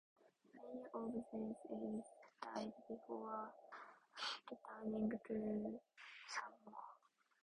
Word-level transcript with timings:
Many 0.55 0.83
of 0.95 1.13
those 1.31 1.55
exiled 1.63 2.03
died 2.41 2.73
before 2.89 3.53
returning 4.89 5.11
to 5.27 5.79
Samoa. 6.25 6.83